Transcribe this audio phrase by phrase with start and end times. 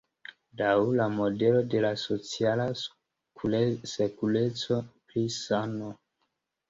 [0.61, 0.69] Laŭ
[0.99, 2.67] la modelo de la "Sociala
[3.93, 4.79] Sekureco"
[5.13, 5.93] pri sano.